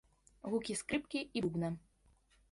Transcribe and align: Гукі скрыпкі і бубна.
Гукі 0.53 0.77
скрыпкі 0.79 1.21
і 1.41 1.43
бубна. 1.47 1.69